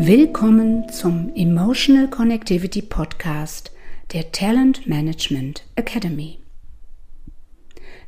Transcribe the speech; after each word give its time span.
Willkommen 0.00 0.88
zum 0.90 1.34
Emotional 1.34 2.08
Connectivity 2.08 2.82
Podcast 2.82 3.72
der 4.12 4.30
Talent 4.30 4.86
Management 4.86 5.64
Academy. 5.74 6.38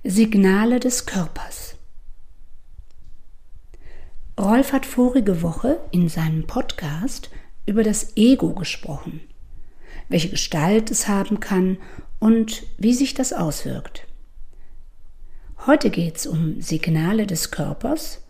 Signale 0.04 0.79
des 0.79 1.04
Körpers. 1.06 1.74
Rolf 4.39 4.72
hat 4.72 4.86
vorige 4.86 5.43
Woche 5.43 5.80
in 5.90 6.08
seinem 6.08 6.46
Podcast 6.46 7.29
über 7.66 7.82
das 7.82 8.16
Ego 8.16 8.54
gesprochen, 8.54 9.22
welche 10.09 10.29
Gestalt 10.29 10.93
es 10.93 11.09
haben 11.09 11.41
kann 11.41 11.77
und 12.20 12.62
wie 12.79 12.95
sich 12.95 13.14
das 13.14 13.32
auswirkt. 13.32 14.07
Heute 15.66 15.91
geht 15.91 16.18
es 16.18 16.29
um 16.29 16.62
Signale 16.62 17.27
des 17.27 17.50
Körpers 17.50 18.22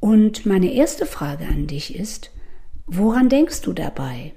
und 0.00 0.46
meine 0.46 0.72
erste 0.72 1.04
Frage 1.04 1.44
an 1.44 1.66
dich 1.66 1.94
ist, 1.94 2.30
woran 2.86 3.28
denkst 3.28 3.60
du 3.62 3.72
dabei? 3.72 4.32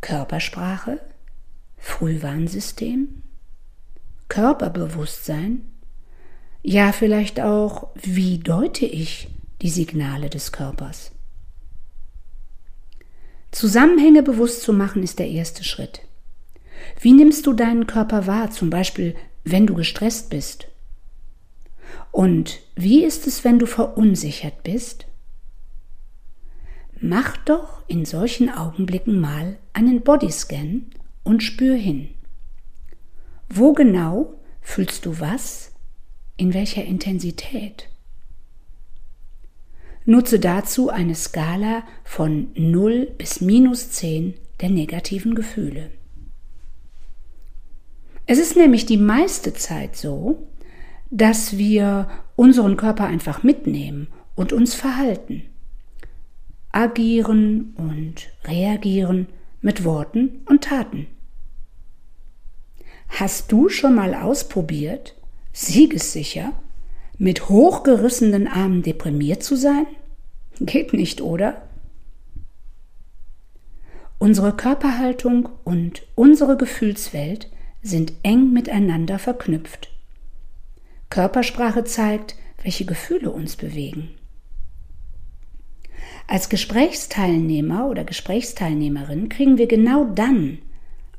Körpersprache? 0.00 1.00
Frühwarnsystem? 1.76 3.22
Körperbewusstsein? 4.28 5.62
Ja, 6.62 6.92
vielleicht 6.92 7.40
auch, 7.40 7.88
wie 7.94 8.38
deute 8.38 8.86
ich 8.86 9.28
die 9.62 9.70
Signale 9.70 10.30
des 10.30 10.52
Körpers? 10.52 11.12
Zusammenhänge 13.50 14.22
bewusst 14.22 14.62
zu 14.62 14.72
machen 14.72 15.02
ist 15.02 15.18
der 15.18 15.28
erste 15.28 15.64
Schritt. 15.64 16.02
Wie 17.00 17.12
nimmst 17.12 17.46
du 17.46 17.52
deinen 17.52 17.86
Körper 17.86 18.26
wahr, 18.26 18.50
zum 18.50 18.70
Beispiel 18.70 19.16
wenn 19.42 19.66
du 19.66 19.74
gestresst 19.74 20.30
bist? 20.30 20.68
Und 22.12 22.60
wie 22.76 23.04
ist 23.04 23.26
es, 23.26 23.44
wenn 23.44 23.58
du 23.58 23.66
verunsichert 23.66 24.62
bist? 24.62 25.06
Mach 27.12 27.36
doch 27.38 27.82
in 27.88 28.04
solchen 28.04 28.48
Augenblicken 28.48 29.18
mal 29.18 29.58
einen 29.72 30.02
Bodyscan 30.02 30.86
und 31.24 31.42
spür 31.42 31.74
hin. 31.74 32.10
Wo 33.48 33.72
genau 33.72 34.36
fühlst 34.60 35.06
du 35.06 35.18
was? 35.18 35.72
In 36.36 36.54
welcher 36.54 36.84
Intensität? 36.84 37.88
Nutze 40.04 40.38
dazu 40.38 40.88
eine 40.88 41.16
Skala 41.16 41.82
von 42.04 42.52
0 42.54 43.12
bis 43.18 43.40
minus 43.40 43.90
10 43.90 44.34
der 44.60 44.70
negativen 44.70 45.34
Gefühle. 45.34 45.90
Es 48.26 48.38
ist 48.38 48.56
nämlich 48.56 48.86
die 48.86 48.98
meiste 48.98 49.52
Zeit 49.52 49.96
so, 49.96 50.46
dass 51.10 51.58
wir 51.58 52.08
unseren 52.36 52.76
Körper 52.76 53.06
einfach 53.06 53.42
mitnehmen 53.42 54.06
und 54.36 54.52
uns 54.52 54.76
verhalten. 54.76 55.50
Agieren 56.72 57.74
und 57.76 58.30
reagieren 58.44 59.26
mit 59.60 59.84
Worten 59.84 60.42
und 60.46 60.64
Taten. 60.64 61.06
Hast 63.08 63.50
du 63.50 63.68
schon 63.68 63.94
mal 63.94 64.14
ausprobiert, 64.14 65.16
siegessicher, 65.52 66.52
mit 67.18 67.48
hochgerissenen 67.48 68.46
Armen 68.46 68.82
deprimiert 68.82 69.42
zu 69.42 69.56
sein? 69.56 69.86
Geht 70.60 70.92
nicht, 70.92 71.20
oder? 71.20 71.68
Unsere 74.18 74.54
Körperhaltung 74.54 75.48
und 75.64 76.06
unsere 76.14 76.56
Gefühlswelt 76.56 77.50
sind 77.82 78.12
eng 78.22 78.52
miteinander 78.52 79.18
verknüpft. 79.18 79.90
Körpersprache 81.08 81.84
zeigt, 81.84 82.36
welche 82.62 82.84
Gefühle 82.84 83.30
uns 83.30 83.56
bewegen. 83.56 84.10
Als 86.30 86.48
Gesprächsteilnehmer 86.48 87.88
oder 87.88 88.04
Gesprächsteilnehmerin 88.04 89.28
kriegen 89.28 89.58
wir 89.58 89.66
genau 89.66 90.04
dann 90.04 90.58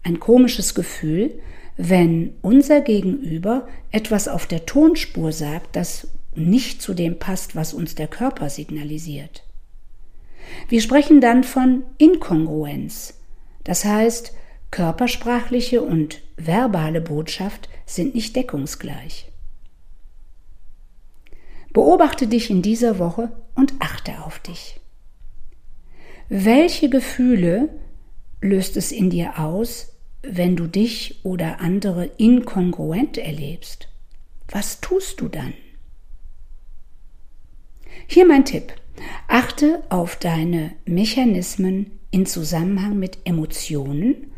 ein 0.04 0.22
komisches 0.22 0.74
Gefühl, 0.74 1.38
wenn 1.76 2.34
unser 2.42 2.80
Gegenüber 2.80 3.68
etwas 3.92 4.30
auf 4.30 4.46
der 4.48 4.66
Tonspur 4.66 5.34
sagt, 5.34 5.76
das 5.76 6.08
nicht 6.34 6.82
zu 6.82 6.94
dem 6.94 7.20
passt, 7.20 7.58
was 7.58 7.74
uns 7.74 7.94
der 7.94 8.08
Körper 8.08 8.50
signalisiert. 8.50 9.44
Wir 10.70 10.80
sprechen 10.80 11.20
dann 11.20 11.44
von 11.44 11.84
Inkongruenz. 11.98 13.20
Das 13.66 13.84
heißt, 13.84 14.32
körpersprachliche 14.72 15.82
und 15.82 16.22
verbale 16.38 17.02
Botschaft 17.02 17.68
sind 17.86 18.16
nicht 18.16 18.34
deckungsgleich. 18.38 19.30
Beobachte 21.74 22.28
dich 22.28 22.50
in 22.50 22.62
dieser 22.62 22.98
Woche 22.98 23.34
und 23.56 23.74
achte 23.80 24.24
auf 24.24 24.40
dich. 24.40 24.81
Welche 26.34 26.88
Gefühle 26.88 27.68
löst 28.40 28.78
es 28.78 28.94
in 28.94 29.10
dir 29.10 29.38
aus, 29.38 29.98
wenn 30.24 30.56
du 30.56 30.66
dich 30.66 31.26
oder 31.26 31.60
andere 31.60 32.06
inkongruent 32.06 33.18
erlebst? 33.18 33.90
Was 34.48 34.80
tust 34.80 35.20
du 35.20 35.28
dann? 35.28 35.54
Hier 38.08 38.26
mein 38.26 38.46
Tipp. 38.46 38.72
Achte 39.28 39.84
auf 39.90 40.16
deine 40.16 40.72
Mechanismen 40.86 42.00
in 42.12 42.26
Zusammenhang 42.26 42.98
mit 42.98 43.18
Emotionen 43.26 44.32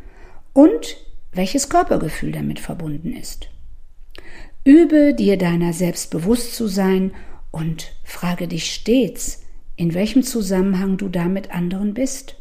und 0.52 0.98
welches 1.32 1.70
Körpergefühl 1.70 2.32
damit 2.32 2.60
verbunden 2.60 3.16
ist. 3.16 3.50
Übe 4.64 5.14
dir 5.14 5.38
deiner 5.38 5.74
selbst 5.74 6.10
bewusst 6.10 6.56
zu 6.56 6.66
sein 6.68 7.12
und 7.52 7.92
frage 8.04 8.48
dich 8.48 8.74
stets, 8.74 9.43
in 9.76 9.94
welchem 9.94 10.24
Zusammenhang 10.24 10.98
du 10.98 11.10
da 11.10 11.26
mit 11.26 11.52
anderen 11.52 11.94
bist. 11.94 12.36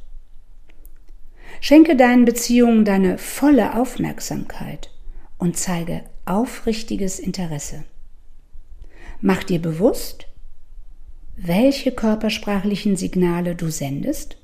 Schenke 1.60 1.96
deinen 1.96 2.24
Beziehungen 2.24 2.84
deine 2.84 3.18
volle 3.18 3.76
Aufmerksamkeit 3.76 4.90
und 5.38 5.56
zeige 5.56 6.02
aufrichtiges 6.24 7.18
Interesse. 7.18 7.84
Mach 9.20 9.44
dir 9.44 9.60
bewusst, 9.60 10.26
welche 11.36 11.92
körpersprachlichen 11.92 12.96
Signale 12.96 13.54
du 13.54 13.70
sendest 13.70 14.36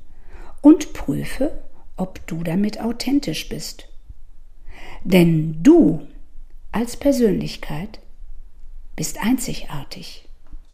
und 0.63 0.93
prüfe, 0.93 1.63
ob 1.97 2.25
du 2.27 2.43
damit 2.43 2.81
authentisch 2.81 3.49
bist. 3.49 3.89
Denn 5.05 5.63
du 5.63 6.07
als 6.73 6.97
Persönlichkeit 6.97 8.01
bist 8.95 9.19
einzigartig. 9.19 10.28